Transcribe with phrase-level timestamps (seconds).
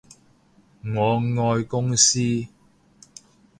[0.83, 1.19] 我
[1.53, 2.47] 愛公司